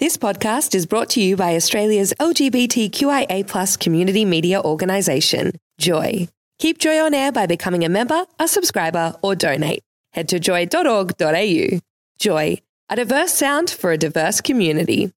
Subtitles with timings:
[0.00, 6.26] This podcast is brought to you by Australia's LGBTQIA community media organisation, Joy.
[6.58, 9.84] Keep Joy on air by becoming a member, a subscriber, or donate.
[10.12, 11.78] Head to joy.org.au.
[12.18, 12.58] Joy,
[12.90, 15.12] a diverse sound for a diverse community.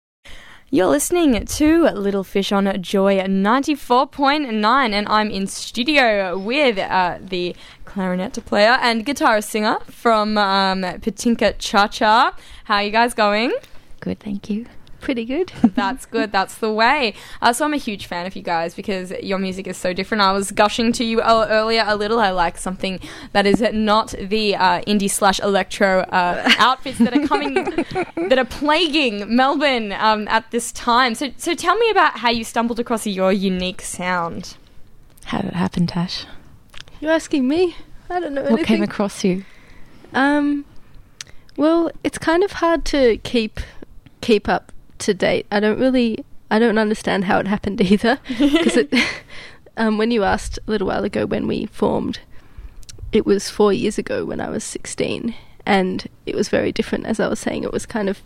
[0.69, 7.55] You're listening to Little Fish on Joy 94.9, and I'm in studio with uh, the
[7.85, 12.37] clarinet player and guitarist singer from um, Patinka Cha Cha.
[12.65, 13.53] How are you guys going?
[13.99, 14.65] Good, thank you.
[14.99, 15.49] Pretty good.
[15.75, 16.31] That's good.
[16.31, 17.13] That's the way.
[17.39, 20.21] Uh, so I'm a huge fan of you guys because your music is so different.
[20.21, 22.19] I was gushing to you uh, earlier a little.
[22.19, 22.99] I like something
[23.31, 27.53] that is not the uh, indie slash electro uh, outfits that are coming,
[28.29, 31.13] that are plaguing Melbourne um, at this time.
[31.13, 34.57] So, so tell me about how you stumbled across your unique sound.
[35.25, 36.25] How did it happen, Tash?
[36.99, 37.75] You're asking me?
[38.09, 38.65] I don't know What anything.
[38.65, 39.45] came across you?
[40.13, 40.65] Um,
[41.55, 43.59] well, it's kind of hard to keep
[44.27, 45.45] keep up to date.
[45.49, 48.19] I don't really, I don't understand how it happened either.
[48.27, 48.77] Because
[49.77, 52.19] um, when you asked a little while ago when we formed,
[53.13, 55.33] it was four years ago when I was sixteen,
[55.65, 57.05] and it was very different.
[57.05, 58.19] As I was saying, it was kind of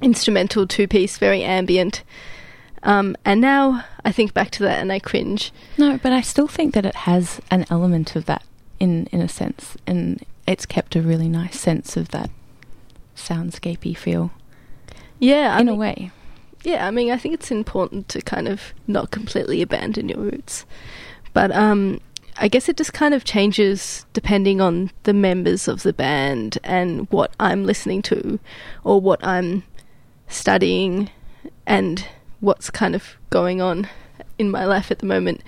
[0.00, 2.02] instrumental, two piece, very ambient.
[2.82, 5.52] Um, and now I think back to that and I cringe.
[5.78, 8.42] No, but I still think that it has an element of that
[8.80, 12.30] in in a sense, and it's kept a really nice sense of that
[13.14, 14.32] soundscapey feel
[15.22, 16.10] Yeah, I in mean, a way.
[16.64, 20.66] Yeah, I mean, I think it's important to kind of not completely abandon your roots.
[21.32, 22.00] But um,
[22.38, 27.08] I guess it just kind of changes depending on the members of the band and
[27.10, 28.40] what I'm listening to
[28.82, 29.62] or what I'm
[30.26, 31.08] studying
[31.68, 32.04] and
[32.40, 33.88] what's kind of going on
[34.38, 35.44] in my life at the moment.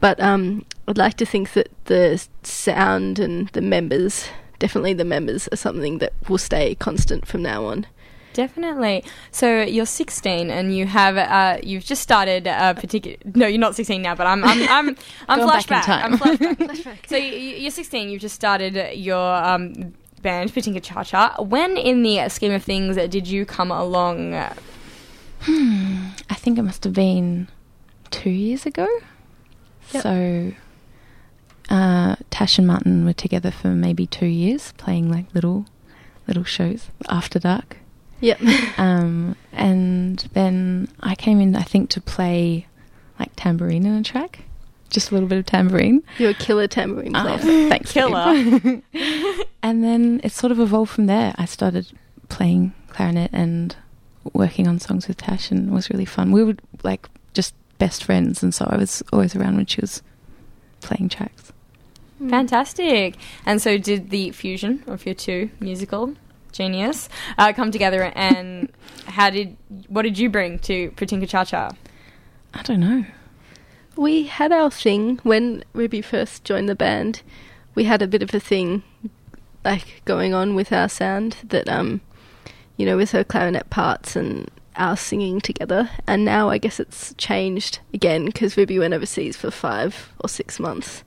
[0.00, 4.26] But um, I'd like to think that the sound and the members,
[4.58, 7.86] definitely the members, are something that will stay constant from now on.
[8.38, 9.02] Definitely.
[9.32, 13.16] So you're 16 and you have uh, you've just started a particular.
[13.34, 14.96] No, you're not 16 now, but I'm I'm I'm,
[15.28, 16.04] I'm Going back in flashback.
[16.04, 16.18] I'm
[16.56, 17.08] flashback.
[17.08, 18.10] so you, you're 16.
[18.10, 21.34] You've just started your um, band, Patinka Cha Cha.
[21.42, 24.34] When in the scheme of things did you come along?
[25.40, 27.48] Hmm, I think it must have been
[28.12, 28.86] two years ago.
[29.90, 30.02] Yep.
[30.04, 30.52] So,
[31.70, 35.66] uh, Tash and Martin were together for maybe two years, playing like little,
[36.28, 37.78] little shows after dark.
[38.20, 38.40] Yep.
[38.78, 42.68] Um, and then I came in, I think, to play
[43.18, 44.40] like tambourine in a track,
[44.88, 46.04] just a little bit of tambourine.
[46.16, 47.38] You're a killer tambourine player.
[47.42, 48.04] Oh, thanks, babe.
[48.04, 48.82] Killer.
[49.64, 51.34] and then it sort of evolved from there.
[51.38, 51.90] I started
[52.28, 53.74] playing clarinet and
[54.32, 56.30] working on songs with Tash, and it was really fun.
[56.30, 60.02] We were like just best friends, and so I was always around when she was
[60.80, 61.52] playing tracks.
[62.28, 63.16] Fantastic.
[63.46, 66.14] And so did the fusion of your two musical
[66.52, 68.12] genius uh, come together?
[68.14, 68.70] And
[69.06, 69.56] how did
[69.88, 71.70] what did you bring to Patinka Cha Cha?
[72.54, 73.04] I don't know.
[73.96, 77.22] We had our thing when Ruby first joined the band.
[77.74, 78.82] We had a bit of a thing
[79.64, 82.00] like going on with our sound that um
[82.76, 87.12] you know with her clarinet parts and our singing together and now I guess it's
[87.18, 91.02] changed again because Ruby went overseas for 5 or 6 months.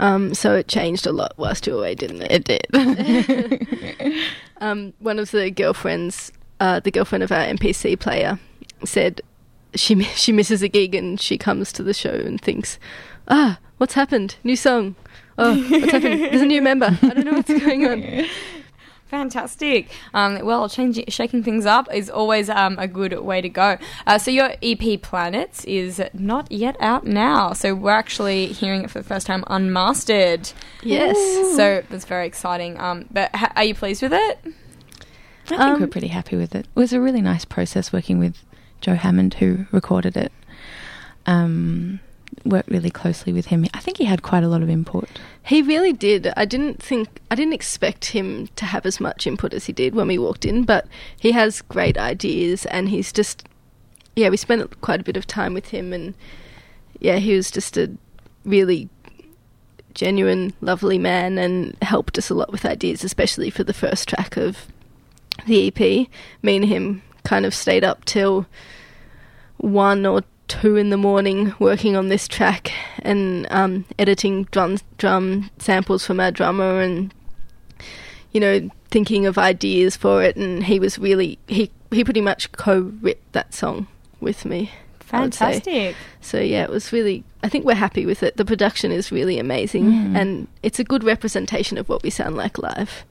[0.00, 2.32] Um so it changed a lot whilst you were away, didn't it?
[2.32, 4.18] It did.
[4.60, 8.38] um, one of the girlfriends, uh, the girlfriend of our MPC player,
[8.84, 9.20] said
[9.74, 12.78] she she misses a gig and she comes to the show and thinks,
[13.28, 14.36] ah, what's happened?
[14.44, 14.96] New song.
[15.36, 16.20] Oh, what's happened?
[16.20, 16.96] There's a new member.
[17.02, 18.26] I don't know what's going on.
[19.06, 19.90] Fantastic.
[20.12, 23.76] Um, well, changing, shaking things up is always um, a good way to go.
[24.06, 27.52] Uh, so your EP Planets is not yet out now.
[27.52, 30.50] So we're actually hearing it for the first time unmastered.
[30.82, 31.16] Yes.
[31.56, 32.80] So that's very exciting.
[32.80, 34.38] Um, but ha- are you pleased with it?
[34.44, 36.60] I think Um, we're pretty happy with it.
[36.60, 38.36] It was a really nice process working with
[38.80, 40.32] Joe Hammond, who recorded it.
[41.26, 42.00] Um,
[42.44, 43.66] worked really closely with him.
[43.74, 45.08] I think he had quite a lot of input.
[45.44, 46.32] He really did.
[46.36, 49.94] I didn't think I didn't expect him to have as much input as he did
[49.94, 50.86] when we walked in, but
[51.18, 53.46] he has great ideas and he's just
[54.16, 56.14] yeah, we spent quite a bit of time with him and
[57.00, 57.90] yeah, he was just a
[58.44, 58.88] really
[59.94, 64.36] genuine, lovely man and helped us a lot with ideas, especially for the first track
[64.36, 64.66] of
[65.46, 66.08] the EP.
[66.42, 68.46] Me and him kind of stayed up till
[69.56, 75.50] one or two in the morning working on this track and um, editing drum drum
[75.58, 77.12] samples from our drummer and
[78.32, 82.50] you know thinking of ideas for it and he was really he he pretty much
[82.52, 83.86] co-wrote that song
[84.20, 84.70] with me
[85.12, 85.44] I would say.
[85.60, 85.96] Fantastic.
[86.20, 89.38] so yeah it was really i think we're happy with it the production is really
[89.38, 90.16] amazing Mm.
[90.20, 93.04] and it's a good representation of what we sound like live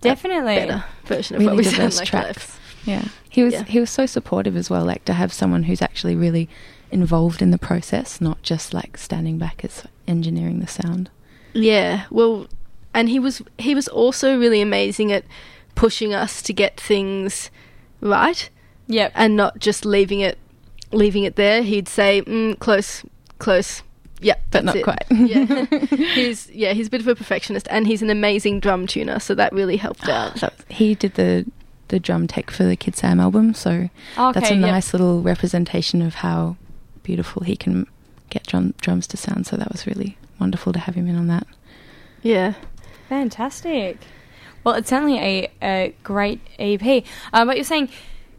[0.00, 0.54] Definitely.
[0.54, 2.26] better version of Really what we sound like tracks.
[2.28, 3.64] live Yeah, he was Yeah.
[3.64, 4.84] he was so supportive as well.
[4.84, 6.48] Like to have someone who's actually really
[6.90, 11.10] involved in the process, not just like standing back as engineering the sound.
[11.52, 12.46] Yeah, well,
[12.94, 15.24] and he was he was also really amazing at
[15.74, 17.50] pushing us to get things
[18.00, 18.48] right
[18.88, 19.12] Yep.
[19.14, 20.38] and not just leaving it
[20.92, 21.62] leaving it there.
[21.62, 23.04] He'd say, mm, "Close,
[23.38, 23.82] close."
[24.20, 24.82] Yeah, But not it.
[24.82, 25.04] quite.
[25.10, 25.64] yeah,
[26.14, 29.34] he's yeah he's a bit of a perfectionist, and he's an amazing drum tuner, so
[29.34, 30.36] that really helped out.
[30.40, 31.44] That- he did the
[31.88, 33.88] the drum tech for the Kid Sam album, so
[34.18, 34.60] Okay, that's a yep.
[34.62, 36.56] nice little representation of how
[37.08, 37.86] beautiful he can
[38.30, 39.46] get drum, drums to sound.
[39.46, 41.46] So that was really wonderful to have him in on that.
[42.22, 42.54] Yeah,
[43.08, 43.96] Fantastic.
[44.64, 47.04] Well, it's certainly a, a great EP.
[47.32, 47.88] Um, but you're saying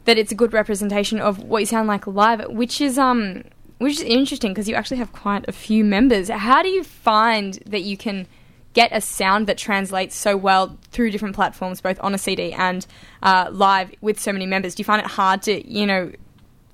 [0.05, 3.43] that it's a good representation of what you sound like live, which is um,
[3.79, 6.29] which is interesting because you actually have quite a few members.
[6.29, 8.27] How do you find that you can
[8.73, 12.85] get a sound that translates so well through different platforms, both on a CD and
[13.23, 14.75] uh, live, with so many members?
[14.75, 16.11] Do you find it hard to, you know,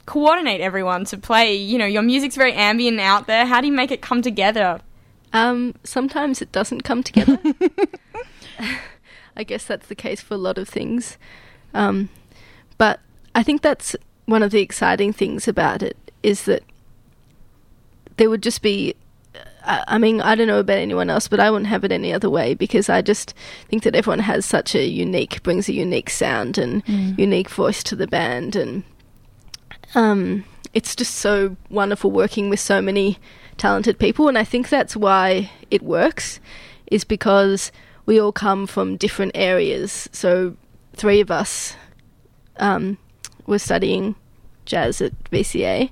[0.05, 1.55] coordinate everyone to play?
[1.55, 3.45] You know, your music's very ambient out there.
[3.45, 4.81] How do you make it come together?
[5.35, 7.37] um, sometimes it doesn't come together.
[9.37, 11.17] I guess that's the case for a lot of things,
[11.73, 12.09] um,
[12.77, 13.01] but
[13.35, 16.63] I think that's one of the exciting things about it is that
[18.17, 18.95] there would just be.
[19.65, 22.13] I I mean, I don't know about anyone else, but I wouldn't have it any
[22.13, 23.33] other way because I just
[23.67, 27.95] think that everyone has such a unique, brings a unique sound and unique voice to
[27.97, 28.83] the band, and
[29.95, 33.17] um, it's just so wonderful working with so many
[33.57, 36.39] talented people, and I think that's why it works,
[36.87, 37.71] is because
[38.05, 40.07] we all come from different areas.
[40.11, 40.55] So
[40.93, 41.75] three of us
[42.57, 42.97] um,
[43.47, 44.15] were studying
[44.65, 45.91] jazz at VCA,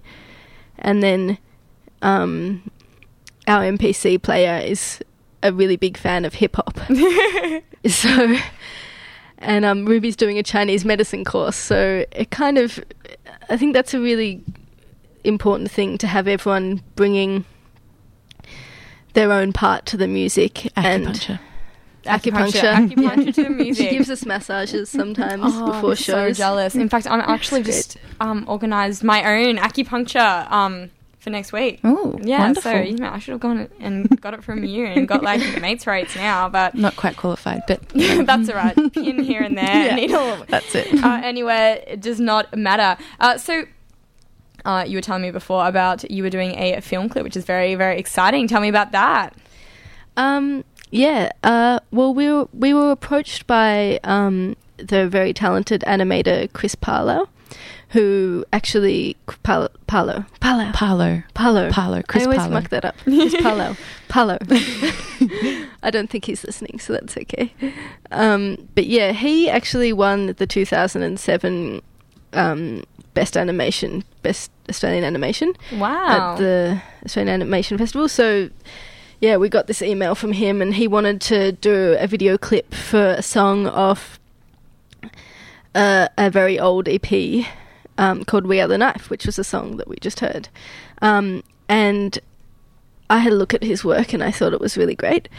[0.77, 1.38] and then
[2.01, 2.69] um,
[3.47, 5.00] our MPC player is
[5.41, 6.79] a really big fan of hip hop.
[7.88, 8.38] so,
[9.39, 11.57] and um, Ruby's doing a Chinese medicine course.
[11.57, 12.79] So it kind of,
[13.49, 14.43] I think that's a really
[15.23, 17.45] important thing to have everyone bringing
[19.13, 21.39] their own part to the music and Acupuncture.
[22.05, 22.89] acupuncture.
[22.89, 26.75] acupuncture to the She gives us massages sometimes Oh, before I'm so jealous.
[26.75, 30.89] In fact, I'm actually just um, organised my own acupuncture um,
[31.23, 31.79] for next week.
[31.83, 32.71] Oh, Yeah, wonderful.
[32.71, 35.41] so you know, I should have gone and got it from you and got like
[35.61, 38.75] mates rates now, but Not quite qualified, but that's all right.
[38.93, 39.95] Pin here and there, Yeah.
[39.95, 40.93] needle that's it.
[41.03, 43.01] uh, anywhere, it does not matter.
[43.19, 43.63] Uh, so.
[44.65, 47.43] Uh, you were telling me before about you were doing a film clip, which is
[47.43, 48.47] very, very exciting.
[48.47, 49.35] Tell me about that.
[50.15, 51.31] Um, yeah.
[51.43, 57.27] Uh, well, we were we were approached by um, the very talented animator Chris Parlow,
[57.93, 61.21] who actually Palo Palo Palo Palo.
[61.33, 62.51] Palo Palo, Chris I always Palo.
[62.51, 62.95] muck that up.
[63.03, 63.75] Chris Palo
[64.09, 64.37] Palo.
[65.83, 67.53] I don't think he's listening, so that's okay.
[68.11, 71.81] Um, but yeah, he actually won the 2007
[72.33, 76.33] um, Best Animation, Best Australian Animation Wow.
[76.33, 78.07] at the Australian Animation Festival.
[78.09, 78.49] So,
[79.21, 82.73] yeah, we got this email from him, and he wanted to do a video clip
[82.73, 84.19] for a song off
[85.75, 87.45] uh, a very old EP
[87.97, 90.49] um, called "We Are the Knife," which was a song that we just heard.
[91.01, 92.17] Um, and
[93.09, 95.29] I had a look at his work, and I thought it was really great.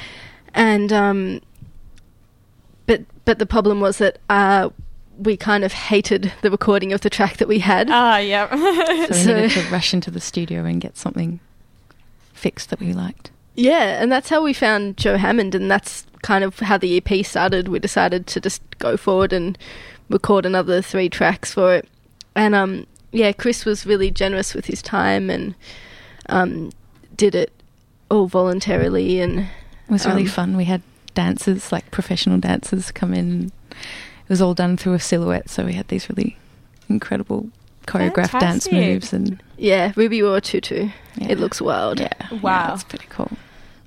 [0.55, 1.41] And um,
[2.87, 4.69] but but the problem was that uh,
[5.19, 7.89] we kind of hated the recording of the track that we had.
[7.91, 8.49] Ah, yeah.
[9.07, 11.41] So we So- needed to rush into the studio and get something
[12.33, 13.31] fixed that we liked.
[13.57, 17.25] Yeah, and that's how we found Joe Hammond, and that's kind of how the EP
[17.25, 17.69] started.
[17.69, 19.57] We decided to just go forward and
[20.11, 21.89] record another three tracks for it.
[22.37, 25.55] And um, yeah, Chris was really generous with his time and
[26.29, 26.71] um,
[27.17, 27.53] did it
[28.11, 29.21] all voluntarily.
[29.21, 29.47] And It
[29.91, 30.57] was really Um, fun.
[30.57, 30.83] We had
[31.15, 33.53] dancers, like professional dancers, come in.
[33.71, 36.37] It was all done through a silhouette, so we had these really
[36.89, 37.49] incredible
[37.87, 40.89] choreographed dance moves, and yeah, Ruby wore a tutu.
[41.17, 41.29] yeah.
[41.29, 42.01] It looks wild.
[42.01, 42.69] yeah, Wow.
[42.69, 43.31] yeah, it's pretty cool.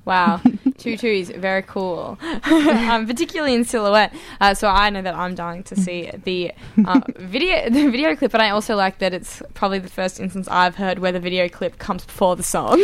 [0.08, 0.40] Wow,
[0.78, 4.16] tutu is very cool, um, particularly in silhouette.
[4.40, 6.54] Uh, so I know that I'm dying to see the
[6.86, 10.48] uh, video, the video clip, but I also like that it's probably the first instance
[10.48, 12.82] I've heard where the video clip comes before the song.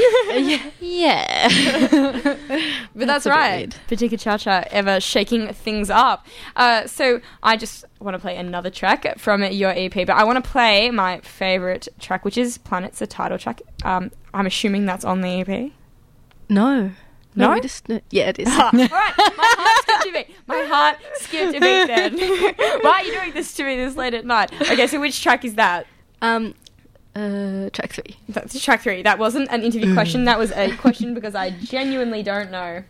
[0.81, 1.47] Yeah,
[2.93, 3.79] But that's, bit right.
[3.87, 6.27] Patinka Cha Cha ever shaking things up.
[6.57, 10.43] Uh, so I just want to play another track from your EP, but I want
[10.43, 13.61] to play my favorite track, which is Planets, the title track.
[13.85, 15.71] Um, I'm assuming that's on the EP.
[16.49, 16.91] No.
[17.35, 17.53] No?
[17.53, 18.47] we just, yeah, it is.
[18.51, 20.35] All right, my heart skipped a beat.
[20.47, 22.17] My heart skipped a beat then.
[22.81, 24.51] Why are you doing this to me this late at night?
[24.61, 25.87] Okay, so which track is that?
[26.23, 26.55] um,
[27.15, 28.17] uh, track three.
[28.29, 29.03] That's track three.
[29.03, 30.25] That wasn't an interview question.
[30.25, 32.83] That was a question because I genuinely don't know.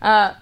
[0.00, 0.34] Uh,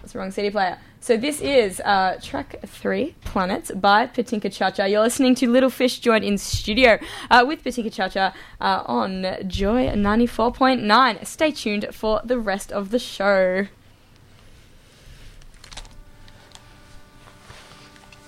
[0.00, 0.78] That's the wrong CD player.
[1.00, 4.84] So this is uh, track three, Planets, by Patinka Cha Cha.
[4.84, 6.98] You're listening to Little Fish joined in studio
[7.30, 11.26] uh, with Patinka Cha Cha uh, on Joy 94.9.
[11.26, 13.66] Stay tuned for the rest of the show.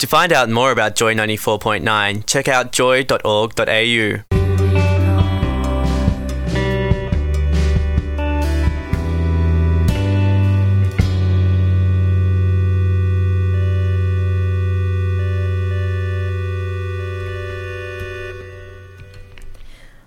[0.01, 4.23] To find out more about Joy 94.9, check out joy.org.au.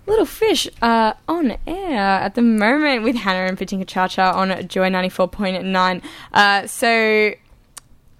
[0.07, 4.67] Little Fish uh, on air at the moment with Hannah and Patinka Cha Cha on
[4.67, 6.03] Joy 94.9.
[6.33, 7.35] Uh, so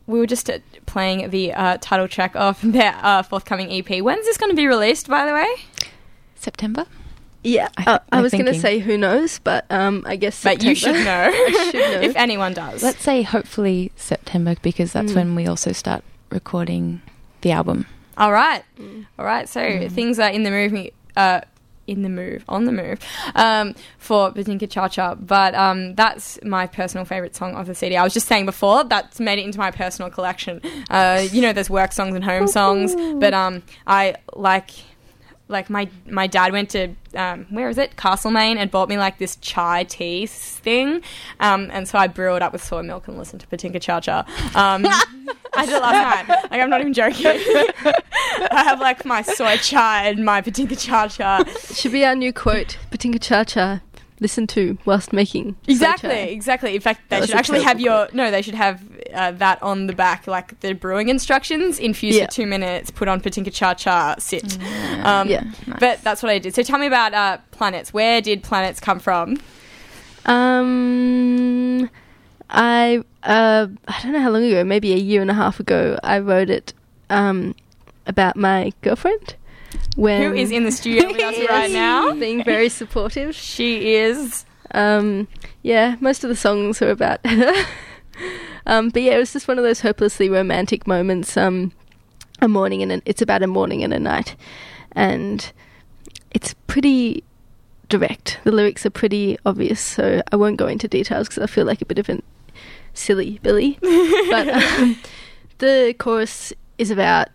[0.07, 4.03] we were just uh, playing the uh, title track of their uh, forthcoming EP.
[4.03, 5.49] When's this going to be released, by the way?
[6.37, 6.87] September.
[7.43, 10.63] Yeah, I- uh, I was going to say who knows, but um, I guess But
[10.63, 12.01] you should know, I should know.
[12.01, 12.83] if anyone does.
[12.83, 15.17] Let's say hopefully September because that's Mm.
[15.17, 17.03] when we also start recording
[17.43, 17.85] the album.
[18.17, 19.07] All right, Mm.
[19.19, 19.47] all right.
[19.49, 20.89] So things are in the move.
[21.17, 21.43] Uh,
[21.87, 22.99] in the move, on the move,
[23.35, 25.15] um, for Patinka Cha Cha.
[25.15, 27.97] But um, that's my personal favorite song of the CD.
[27.97, 30.61] I was just saying before that's made it into my personal collection.
[30.91, 34.71] Uh, you know, there's work songs and home songs, but um, I like.
[35.49, 39.19] Like my my dad went to um, where is it Castlemaine and bought me like
[39.19, 41.03] this chai tea thing,
[41.39, 44.01] um, and so I brew it up with soy milk and listened to Patinka Cha
[44.01, 44.21] Cha.
[44.55, 44.87] Um,
[45.57, 46.51] I did it last night.
[46.51, 47.27] Like I'm not even joking.
[47.27, 51.45] I have like my soy chai and my Patinka Cha Cha.
[51.75, 52.79] Should be our new quote.
[52.91, 53.81] Patinka Cha Cha.
[54.21, 55.57] Listen to whilst making.
[55.67, 56.15] Exactly, chai.
[56.17, 56.75] exactly.
[56.77, 58.31] In fact, they That should actually have terrible your no.
[58.31, 58.81] They should have
[59.13, 61.79] uh, that on the back, like the brewing instructions.
[61.81, 62.27] Infuse Yeah.
[62.27, 62.91] for two minutes.
[62.93, 64.15] Put on Patinka Cha Cha.
[64.19, 64.57] Sit.
[65.05, 65.43] Um, Yeah.
[65.81, 66.55] But that's what I did.
[66.55, 67.93] So tell me about uh, planets.
[67.93, 69.37] Where did planets come from?
[70.27, 71.91] Um,
[72.51, 75.99] I uh, I don't know how long ago, maybe a year and a half ago,
[76.03, 76.73] I wrote it
[77.11, 77.55] um,
[78.07, 79.35] about my girlfriend.
[79.97, 82.13] When Who is in the studio with us right now?
[82.15, 83.35] being very supportive.
[83.35, 84.45] She is.
[84.73, 85.29] Um,
[85.63, 87.53] yeah, most of the songs are about her.
[88.67, 91.37] um, but yeah, it was just one of those hopelessly romantic moments.
[91.37, 91.73] Um,
[92.41, 94.35] a morning and a, it's about a morning and a night,
[94.93, 95.53] and
[96.33, 97.23] it's pretty
[97.89, 98.41] direct.
[98.43, 101.81] The lyrics are pretty obvious, so I won't go into details because I feel like
[101.81, 102.21] a bit of a
[102.93, 103.79] silly Billy.
[103.81, 104.99] but um,
[105.59, 107.29] the chorus is about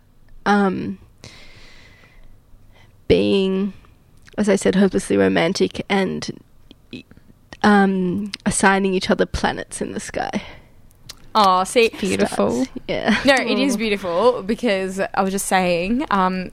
[0.44, 0.98] um,
[3.10, 3.72] being,
[4.38, 6.30] as I said, hopelessly romantic and
[7.64, 10.40] um, assigning each other planets in the sky.
[11.34, 12.64] Oh, see, it's Beautiful.
[12.64, 12.68] Stars.
[12.86, 13.20] Yeah.
[13.24, 16.52] No, it is beautiful because I was just saying, um,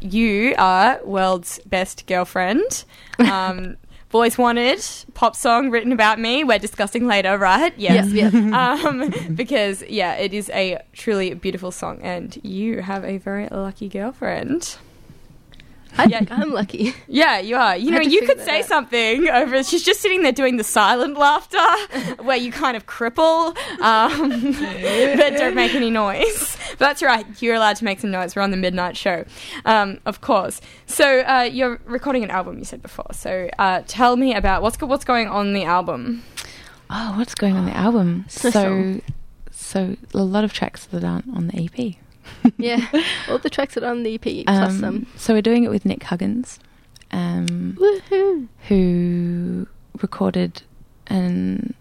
[0.00, 2.84] you are world's best girlfriend.
[3.18, 3.76] Um,
[4.10, 4.82] Boys Wanted
[5.14, 6.44] pop song written about me.
[6.44, 7.74] We're discussing later, right?
[7.76, 8.10] Yes.
[8.10, 8.78] Yeah, yeah.
[8.86, 13.88] Um, because yeah, it is a truly beautiful song, and you have a very lucky
[13.88, 14.78] girlfriend.
[15.96, 16.24] I, Yeah.
[16.30, 16.94] I'm lucky.
[17.06, 17.76] Yeah, you are.
[17.76, 18.66] You I know, you could say out.
[18.66, 19.62] something over.
[19.64, 21.58] She's just sitting there doing the silent laughter,
[22.22, 24.52] where you kind of cripple, um,
[25.16, 26.56] but don't make any noise.
[26.72, 27.26] But that's right.
[27.42, 28.36] You're allowed to make some noise.
[28.36, 29.24] We're on the midnight show,
[29.64, 30.60] um, of course.
[30.86, 32.58] So uh, you're recording an album.
[32.58, 33.06] You said before.
[33.12, 36.22] So uh, tell me about what's what's going on the album.
[36.90, 38.24] Oh, what's going on the album?
[38.28, 39.00] So So,
[39.50, 41.96] so a lot of tracks that aren't on the EP.
[42.58, 42.86] Yeah.
[43.28, 45.06] All the tracks that are on the EP plus Um, some.
[45.16, 46.58] So we're doing it with Nick Huggins,
[47.12, 47.76] um,
[48.68, 49.66] who
[50.00, 50.62] recorded
[51.06, 51.74] an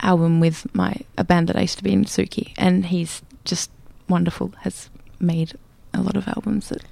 [0.00, 3.70] album with my a band that I used to be in, Suki, and he's just
[4.08, 4.52] wonderful.
[4.62, 5.54] Has made
[5.94, 6.82] a lot of albums that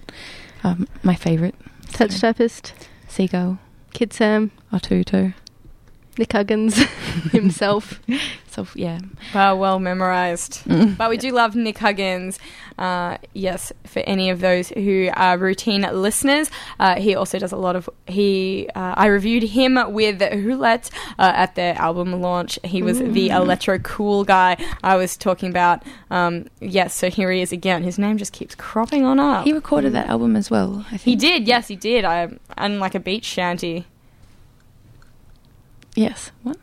[0.62, 1.54] are my favorite.
[1.92, 2.72] Touch Typist,
[3.08, 3.58] Seagull,
[3.92, 5.34] Kid Sam, Otouto.
[6.18, 6.76] Nick Huggins
[7.32, 8.00] himself.
[8.54, 9.00] So yeah,
[9.34, 10.62] Wow, well memorized.
[10.66, 10.96] Mm.
[10.96, 12.38] But we do love Nick Huggins.
[12.78, 17.56] Uh, yes, for any of those who are routine listeners, uh, he also does a
[17.56, 17.90] lot of.
[18.06, 22.60] He uh, I reviewed him with Roulette uh, at their album launch.
[22.62, 25.82] He was the electro cool guy I was talking about.
[26.12, 27.82] Um, yes, so here he is again.
[27.82, 29.44] His name just keeps cropping on up.
[29.44, 30.84] he recorded that album as well.
[30.86, 32.04] I think He did, yes, he did.
[32.04, 33.86] I and like a beach shanty.
[35.94, 36.30] Yes.
[36.42, 36.56] What?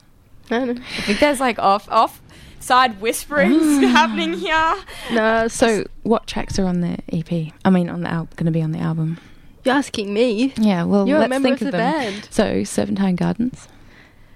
[0.49, 0.81] I don't know.
[0.97, 2.21] I think there's like off off
[2.59, 4.75] side whisperings happening here.
[5.11, 7.53] No, So, what tracks are on the EP?
[7.65, 9.17] I mean, on the al- going to be on the album.
[9.63, 10.53] you're asking me.
[10.57, 11.93] Yeah, well, You're let's member think of of, the them.
[12.13, 12.27] band.
[12.29, 13.67] So, Serpentine Gardens,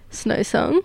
[0.09, 0.81] Snow Song,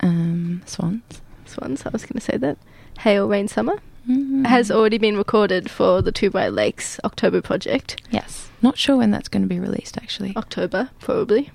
[0.00, 1.20] um, Swans.
[1.46, 1.84] Swans.
[1.86, 2.58] I was going to say that.
[3.00, 4.46] Hail, Rain, Summer Mm.
[4.46, 8.00] has already been recorded for the Two Bright Lakes October project.
[8.10, 8.48] Yes.
[8.62, 10.32] Not sure when that's going to be released, actually.
[10.34, 11.50] October, probably.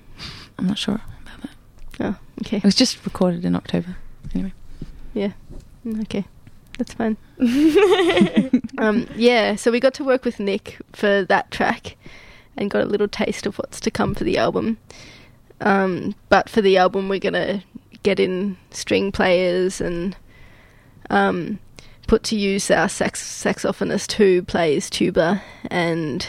[0.58, 1.50] I'm not sure about that.
[2.00, 2.58] Oh, okay.
[2.58, 3.96] It was just recorded in October.
[4.34, 4.52] Anyway.
[5.12, 5.32] Yeah.
[5.86, 6.24] Mm, Okay.
[6.78, 7.16] That's fine.
[8.78, 11.96] um, yeah, so we got to work with Nick for that track
[12.56, 14.78] and got a little taste of what's to come for the album.
[15.60, 17.62] Um, but for the album, we're going to
[18.02, 20.16] get in string players and
[21.10, 21.60] um,
[22.08, 26.26] put to use our sax- saxophonist who plays tuba and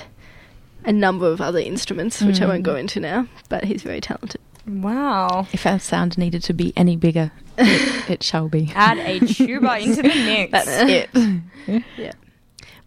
[0.85, 2.65] a number of other instruments, which I won't Mm.
[2.65, 4.41] go into now, but he's very talented.
[4.67, 5.47] Wow.
[5.53, 8.71] If our sound needed to be any bigger, it, it shall be.
[8.75, 10.51] Add a tuba into the mix.
[10.51, 11.83] That's it.
[11.97, 12.11] yeah.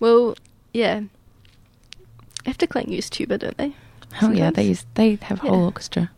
[0.00, 0.36] Well,
[0.72, 1.02] yeah.
[2.44, 3.74] Efterklang use tuba, don't they?
[4.22, 5.50] Oh yeah, they use, they have Yeah.
[5.50, 6.10] whole orchestra.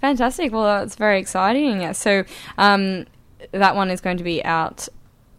[0.00, 0.52] Fantastic.
[0.52, 1.92] Well, that's very exciting.
[1.94, 2.24] So,
[2.58, 3.06] um,
[3.52, 4.88] that one is going to be out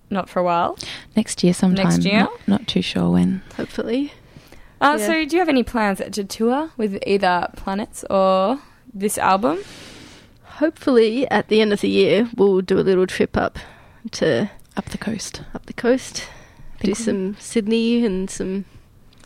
[0.09, 0.77] not for a while.
[1.15, 1.85] Next year sometime.
[1.89, 2.19] Next year?
[2.21, 3.41] Not, not too sure when.
[3.57, 4.13] Hopefully.
[4.83, 5.07] Uh, Yeah.
[5.07, 8.59] So, do you have any plans to tour with either Planets or
[8.93, 9.59] this album?
[10.59, 13.57] Hopefully, at the end of the year, we'll do a little trip up
[14.11, 15.41] to Up the coast.
[15.53, 16.27] up the coast,
[16.79, 18.65] I do think we- some Sydney and some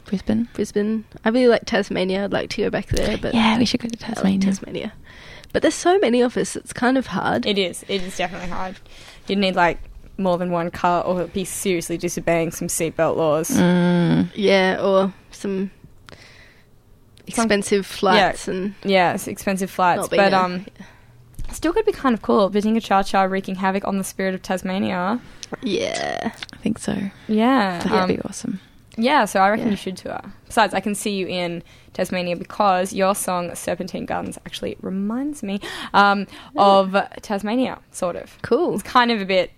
[0.05, 0.47] Brisbane.
[0.53, 1.03] Brisbane.
[1.25, 2.23] I really like Tasmania.
[2.25, 4.39] I'd like to go back there, but Yeah, we should go to I like Tasmania.
[4.41, 4.93] Tasmania.
[5.51, 6.55] But there's so many of us.
[6.55, 7.45] It's kind of hard.
[7.45, 7.83] It is.
[7.89, 8.75] It is definitely hard.
[9.27, 9.79] You'd need like
[10.17, 13.49] more than one car or be seriously disobeying some seatbelt laws.
[13.49, 14.29] Mm.
[14.35, 15.71] yeah, or some
[17.25, 20.65] expensive flights and Yeah, it's expensive flights, but a- um,
[21.51, 22.49] still could be kind of cool.
[22.49, 25.19] Patinka Cha Cha wreaking havoc on the spirit of Tasmania.
[25.61, 26.31] yeah.
[26.53, 26.97] I think so.
[27.27, 28.59] Yeah, That'd um, be awesome.
[28.97, 29.25] yeah.
[29.25, 29.71] So I reckon Yeah.
[29.71, 30.19] you should tour.
[30.45, 35.59] Besides, I can see you in Tasmania because your song "Serpentine Gardens" actually reminds me
[35.93, 38.37] um, of Tasmania, sort of.
[38.41, 38.75] Cool.
[38.75, 39.51] It's kind of a bit,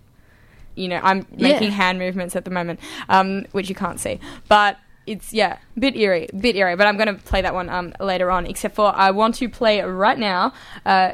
[0.80, 1.82] you know, I'm making Yeah.
[1.84, 6.28] hand movements at the moment, um, which you can't see, but it's yeah, bit eerie,
[6.40, 6.76] bit eerie.
[6.76, 8.46] But I'm going to play that one um, later on.
[8.46, 10.54] Except for I want to play right now.
[10.86, 11.14] Uh,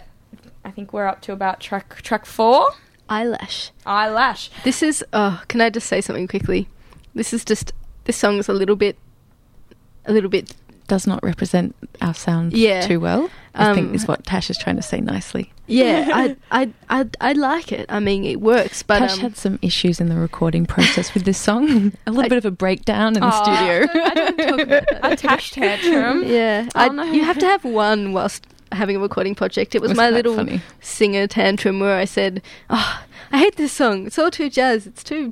[0.64, 2.70] I think we're up to about track track four,
[3.10, 3.72] Eyelash.
[3.86, 4.50] eyelash.
[4.64, 5.04] This is.
[5.14, 6.68] Oh, can I just say something quickly?
[7.14, 7.72] This is just.
[8.06, 8.98] This song is a little bit.
[10.06, 10.56] A little bit.
[10.88, 12.82] Does not represent our sound Yeah.
[12.82, 13.30] too well.
[13.58, 15.52] I Um, think is what Tash is trying to say nicely.
[15.68, 17.86] Yeah, I, I, I, I like it.
[17.90, 21.24] I mean, it works, but Tash um, had some issues in the recording process with
[21.26, 21.94] this song.
[22.06, 23.88] A little I- bit of a breakdown in the studio.
[23.94, 25.12] I don't talk about that.
[25.14, 26.24] A tash tantrum.
[26.24, 29.74] Yeah, Oh, I, you have to have one whilst having a recording project.
[29.74, 30.62] It was, was my little funny.
[30.82, 34.06] singer tantrum where I said, "Oh, I hate this song.
[34.08, 34.86] It's all too jazz.
[34.86, 35.32] It's too."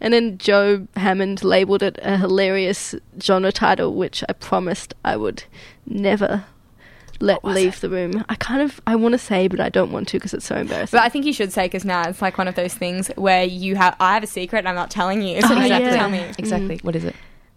[0.00, 5.44] And then Joe Hammond labelled it a hilarious genre title, which I promised I would
[5.84, 6.44] never
[7.20, 7.80] let leave it?
[7.80, 8.24] the room.
[8.28, 10.56] I kind of I want to say, but I don't want to because it's so
[10.56, 10.96] embarrassing.
[10.96, 13.44] But I think you should say because now it's like one of those things where
[13.44, 15.72] you have I have a secret and I'm not telling you, so Oh, now you
[15.72, 15.96] have yeah.
[15.96, 16.24] tell me.
[16.38, 16.78] Exactly.
[16.82, 17.14] What is it?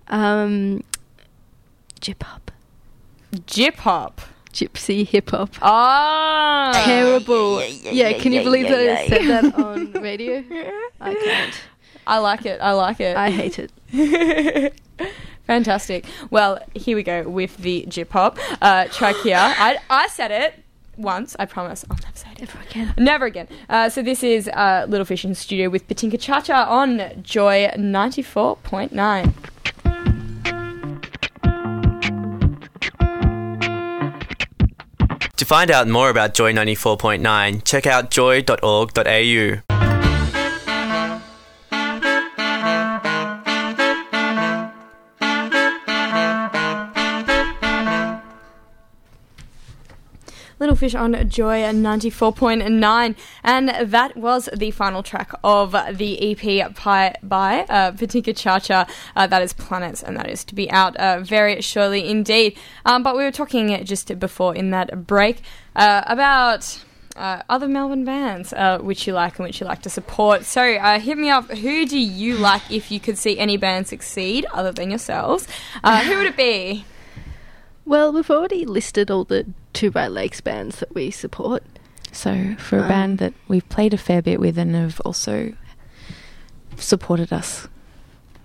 [0.07, 0.83] um,
[2.01, 2.51] jip hop,
[3.47, 4.21] Jip hop.
[4.51, 5.49] gypsy hip hop.
[5.61, 7.63] Oh, Terrible.
[7.91, 10.43] Yeah, can you believe that I said that on radio?
[11.01, 11.53] I can't.
[12.05, 12.59] I like it.
[12.61, 13.15] I like it.
[13.15, 13.71] I hate it.
[15.45, 16.05] Fantastic.
[16.29, 19.37] Well, here we go with the Jip Hop uh, track here.
[19.37, 20.55] I, I said it
[20.97, 21.35] once.
[21.37, 21.85] I promise.
[21.89, 22.93] I'll never say it Never again.
[22.97, 23.47] Never again.
[23.69, 27.69] Uh, so this is uh, Little Fish in studio with Patinka Cha Cha on Joy
[27.75, 29.33] 94.9.
[35.35, 39.72] To find out more about Joy 94.9, check out joy.org.au.
[50.83, 53.15] On Joy 94.9.
[53.41, 58.85] And that was the final track of the EP by, by uh, Patinka Cha Cha.
[59.15, 62.57] Uh, that is Planets, and that is to be out uh, very shortly indeed.
[62.85, 65.41] Um, but we were talking just before in that break
[65.75, 66.83] uh, about.
[67.15, 70.45] Uh, other Melbourne bands uh, which you like and which you like to support.
[70.45, 71.47] So uh, hit me up.
[71.47, 75.47] Who do you like if you could see any band succeed other than yourselves?
[75.83, 76.85] Uh, who would it be?
[77.85, 81.63] Well, we've already listed all the Two Bright Lakes bands that we support.
[82.11, 85.53] So, for a Um, band that we've played a fair bit with and have also
[86.77, 87.67] supported us,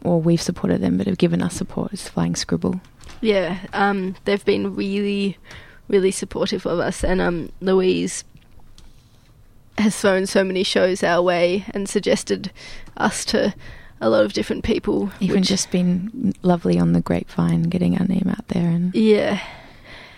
[0.02, 2.80] or we've supported them but have given us support, is Flying Scribble.
[3.20, 5.36] Yeah, um, they've been really,
[5.88, 7.04] really supportive of us.
[7.04, 8.24] And um, Louise
[9.76, 12.50] has thrown so many shows our way and suggested
[12.96, 13.54] us to
[14.00, 15.10] a lot of different people.
[15.20, 19.40] Even which- just been lovely on the grapevine, getting our name out there, and yeah,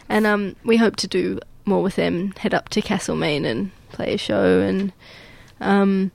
[0.08, 2.32] and um, we hope to do more with them.
[2.38, 4.92] Head up to Castlemaine and play a show and
[5.60, 6.10] um,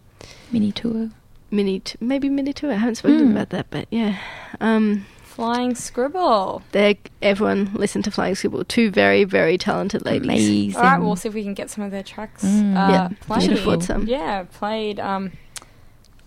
[0.51, 1.09] mini tour.
[1.51, 2.71] mini t- maybe mini tour.
[2.71, 3.37] I haven't spoken to them Hmm.
[3.37, 4.17] about that, but yeah.
[4.59, 6.61] Um, Flying Scribble.
[6.71, 8.63] they're everyone listen to Flying Scribble.
[8.63, 10.25] Two very very talented ladies.
[10.29, 10.75] Amazing.
[10.77, 12.73] All right, we'll see if we can get some of their tracks Mm.
[12.75, 13.41] uh, Yeah, played.
[13.43, 14.07] should have bought some.
[14.07, 15.33] Yeah, played um,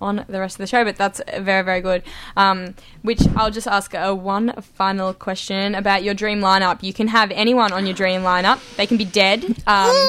[0.00, 2.02] on the rest of the show, but that's very, very good.
[2.36, 6.82] Um, which I'll just ask uh, one final question about your dream lineup.
[6.82, 8.60] You can have anyone on your dream lineup.
[8.76, 9.44] They can be dead.
[9.66, 10.08] Um,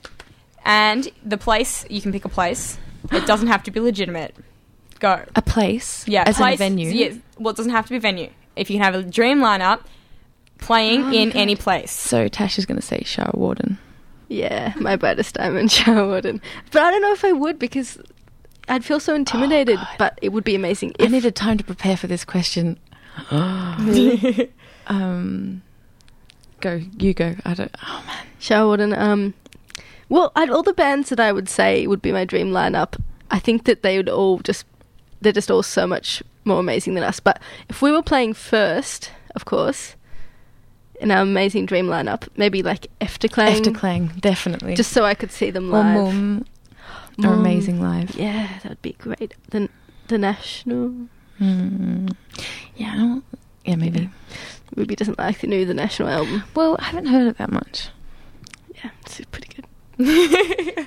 [0.64, 2.78] and the place, you can pick a place.
[3.12, 4.34] It doesn't have to be legitimate.
[4.98, 5.22] Go.
[5.34, 6.88] a place, Yeah, as place, in a venue.
[6.90, 8.30] Yeah, well, it doesn't have to be a venue.
[8.56, 9.80] If you can have a dream lineup
[10.58, 11.38] playing Oh, in okay.
[11.38, 11.92] any place.
[11.92, 13.76] So Tash is going to say Shara Worden.
[14.28, 16.40] Yeah, my brightest diamond, Shara Worden.
[16.72, 17.98] But I don't know if I would because
[18.68, 19.76] I'd feel so intimidated.
[19.76, 19.88] God.
[19.98, 20.92] but it would be amazing.
[20.98, 21.06] If...
[21.06, 22.78] I needed time to prepare for this question.
[24.86, 25.62] um,
[26.60, 27.36] go, you go.
[27.44, 27.74] I don't.
[27.82, 28.66] Oh man.
[28.66, 28.92] Worden.
[28.92, 29.34] Um,
[30.08, 33.00] well, I'd, all the bands that I would say would be my dream lineup.
[33.30, 34.64] I think that they would all just
[35.20, 37.18] they're just all so much more amazing than us.
[37.20, 39.96] But if we were playing first, of course,
[41.00, 44.74] in our amazing dream lineup, maybe like Efterklang, Efterklang, definitely.
[44.74, 46.14] just so I could see them or live.
[46.14, 46.46] Mum
[47.18, 47.40] are Mum.
[47.40, 48.14] amazing live.
[48.16, 49.34] Yeah, that would be great.
[49.50, 49.68] The
[50.08, 50.92] the National.
[51.40, 52.14] Mm.
[52.76, 53.24] Yeah, I don't-
[53.64, 54.08] yeah, maybe.
[54.76, 56.44] Ruby doesn't like the new The National album.
[56.54, 57.88] Well, I haven't heard it that much.
[58.74, 60.86] Yeah, it's pretty good.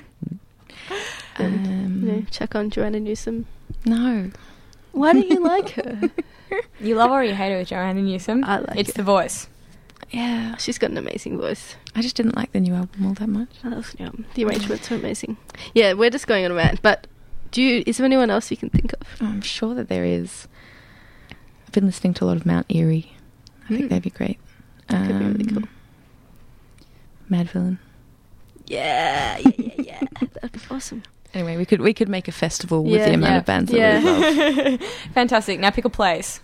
[1.38, 3.46] Um, You know, check on Joanna Newsom.
[3.86, 4.30] No.
[4.92, 6.00] Why don't you like her?
[6.80, 8.42] You love or you hate her with Joanna Newsom?
[8.44, 8.96] I like It's it.
[8.96, 9.46] the voice.
[10.10, 11.76] Yeah, She's got an amazing voice.
[11.94, 13.48] I just didn't like the new album all that much.
[13.64, 14.24] I love the album.
[14.34, 15.36] The arrangements are amazing.
[15.74, 16.80] Yeah, we're just going on a rant.
[16.82, 17.06] But
[17.50, 17.82] do you?
[17.86, 19.00] Is there anyone else you can think of?
[19.20, 20.46] I'm sure that there is.
[21.66, 23.12] I've been listening to a lot of Mount Eerie.
[23.64, 23.88] I think Mm.
[23.90, 24.38] they'd be great.
[24.88, 25.68] That could be really Um, cool.
[27.30, 27.78] Madvillain.
[28.66, 30.00] Yeah, yeah, yeah, yeah.
[30.34, 31.02] That'd be awesome.
[31.34, 33.70] Anyway, we could we could make a festival with Yeah, the amount yeah, of bands
[33.70, 33.98] that yeah.
[33.98, 34.80] we love.
[35.14, 35.58] Fantastic.
[35.60, 36.40] Now pick a place.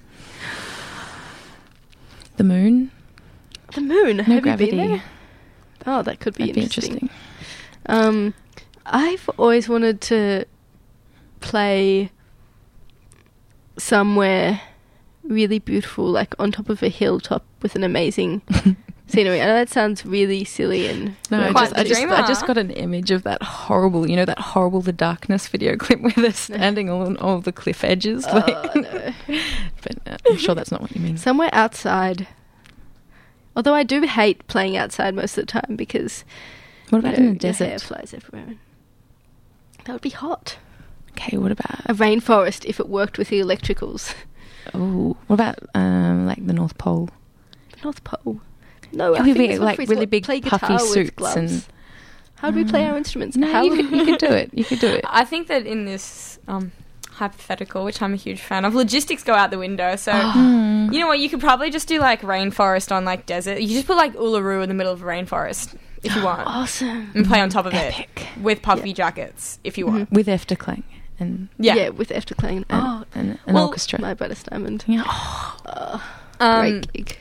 [2.37, 2.91] The Moon.
[3.75, 4.19] The moon.
[4.19, 5.03] No Have gravity.
[5.87, 6.01] You been there?
[6.01, 6.93] Oh, that could be That'd be interesting.
[6.95, 7.11] interesting.
[7.87, 8.35] Um,
[8.87, 10.45] I've always wanted to
[11.41, 12.11] play
[13.79, 14.61] somewhere
[15.25, 18.43] really beautiful, like on top of a hilltop with an amazing
[19.09, 19.41] scenery.
[19.43, 22.27] I know that sounds really silly and No, I Quite just, the I just, I
[22.27, 26.01] just got an image of that horrible, you know, that horrible The Darkness video clip
[26.01, 28.25] where they're standing on all the cliff edges.
[28.29, 29.13] Oh, like- no.
[29.83, 31.17] but uh, I'm sure that's not what you mean.
[31.17, 32.27] somewhere outside.
[33.57, 36.25] Although I do hate playing outside most of the time because
[36.91, 37.87] What about you know, in the your hair desert?
[37.87, 38.55] flies everywhere.
[39.85, 40.59] That would be hot.
[41.13, 44.15] Okay, what about A rainforest if it worked with the electricals.
[44.75, 47.09] oh, what about um, like the North Pole?
[47.73, 48.41] The North Pole.
[48.93, 51.67] No, Yeah, I we think wear, that's what like, really big play puffy suits and-
[52.37, 52.91] How do we play Mm.
[52.91, 53.37] our instruments?
[53.37, 54.51] No, How you, could, you could do it.
[54.53, 55.05] You could do it.
[55.09, 56.73] I think that in this um,
[57.17, 59.97] hypothetical, which I'm a huge fan of, logistics go out the window.
[59.97, 60.89] So Hmm.
[60.93, 61.19] you know what?
[61.19, 63.61] You could probably just do like rainforest on like desert.
[63.61, 67.11] You just put like Uluru in the middle of a rainforest if you want, Awesome.
[67.15, 68.09] and play on top of Epic.
[68.37, 68.95] it with puffy Yeah.
[68.95, 70.13] jackets if you want.
[70.13, 70.83] With Efterklang
[71.19, 71.89] and Yeah.
[71.89, 72.65] with Efterklang.
[72.69, 74.01] and, Oh, and an Well, orchestra.
[74.01, 74.85] my brightest diamond.
[74.87, 75.03] yeah.
[75.67, 76.03] Oh,
[76.39, 77.19] Um, great gig.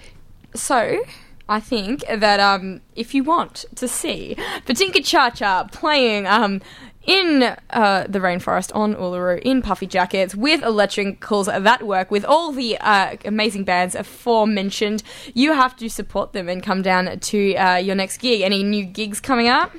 [0.54, 1.00] So,
[1.48, 6.62] I think that um, if you want to see Patinka Cha Cha playing um,
[7.06, 12.52] in uh, the rainforest on Uluru in puffy jackets with electricals that work with all
[12.52, 17.76] the uh, amazing bands aforementioned, you have to support them and come down to uh,
[17.76, 18.42] your next gig.
[18.42, 19.72] Any new gigs coming up?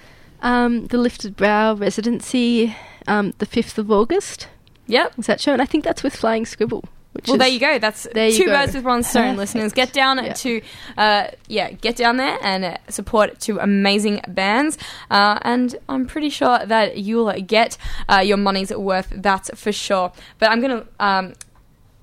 [0.43, 4.49] Um, the Lifted Brow residency, um, the 5th of August.
[4.87, 5.15] Yep.
[5.19, 5.53] Is that show?
[5.53, 6.85] And I think that's with Flying Scribble.
[7.17, 7.79] Which Well, is, there you go.
[7.79, 8.53] That's you two go.
[8.53, 9.39] birds with one stone, Perfect.
[9.55, 9.73] listeners.
[9.73, 10.33] Get down Yeah.
[10.35, 10.61] to,
[10.99, 14.77] uh, yeah, get down there and support two amazing bands.
[15.11, 19.09] Uh, and I'm pretty sure that you'll get uh, your money's worth.
[19.15, 20.13] That's for sure.
[20.39, 21.33] But I'm gonna um,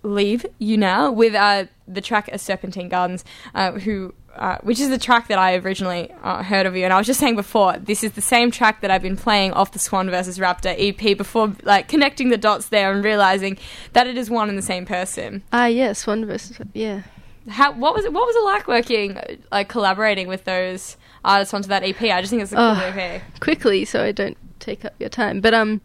[0.02, 3.24] leave you now with uh, the track uh, Serpentine Gardens,
[3.56, 4.14] uh, who.
[4.36, 7.06] Uh, which is the track that I originally uh, heard of you, and I was
[7.06, 10.10] just saying before, this is the same track that I've been playing off the Swan
[10.10, 13.60] versus Raptor EP before, like connecting the dots there and realizing
[13.94, 15.44] that it is one and the same person.
[15.54, 16.58] Ah, yes, one versus.
[16.74, 17.04] Yeah.
[17.48, 18.14] How what was it?
[18.14, 22.02] What was it like working, uh, like collaborating with those artists onto that EP?
[22.02, 22.94] I just think it's a cool Oh.
[22.98, 23.22] EP.
[23.40, 25.42] quickly so I don't take up your time.
[25.42, 25.82] But um,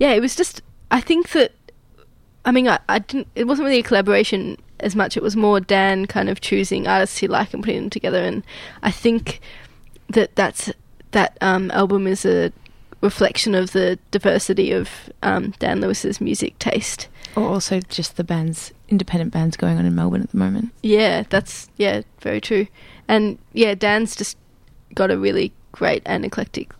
[0.00, 0.60] yeah, it was just.
[0.90, 1.52] I think that.
[2.44, 3.28] I mean, I, I didn't.
[3.36, 5.16] It wasn't really a collaboration as much.
[5.16, 8.22] It was more Dan kind of choosing artists he liked and putting them together.
[8.22, 8.42] And
[8.82, 9.40] I think
[10.08, 10.72] that that's
[11.12, 12.52] that um album is a
[13.02, 14.88] reflection of the diversity of
[15.22, 17.08] um, Dan Lewis's music taste.
[17.36, 20.70] Or also just the bands, independent bands going on in Melbourne at the moment.
[20.82, 22.68] Yeah, that's yeah, very true.
[23.08, 24.38] And yeah, Dan's just
[24.94, 26.72] got a really great and eclectic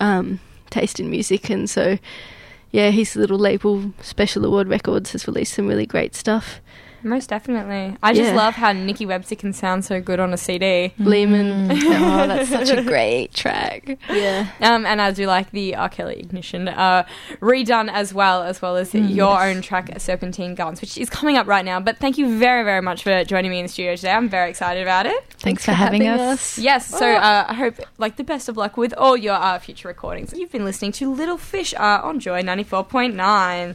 [0.00, 0.40] um,
[0.70, 1.98] taste in music, and so
[2.70, 6.60] yeah, his little label, Special Award Records, has released some really great stuff.
[7.02, 7.96] Most definitely.
[8.02, 8.36] I just Yeah.
[8.36, 10.92] love how Nikki Webster can sound so good on a CD.
[10.98, 13.98] Lehman, oh, that's such a great track.
[14.10, 15.88] yeah, Um, and I do like the R.
[15.88, 17.04] Kelly Ignition uh,
[17.40, 21.46] redone as well, as well as your own track, Serpentine Gardens, which is coming up
[21.46, 21.80] right now.
[21.80, 24.12] But thank you very, very much for joining me in the studio today.
[24.12, 25.24] I'm very excited about it.
[25.38, 26.58] Thanks, for, having, us.
[26.58, 29.88] Yes, so uh, I hope like the best of luck with all your uh, future
[29.88, 30.32] recordings.
[30.36, 33.74] You've been listening to Little Fish uh, on Joy 94.9.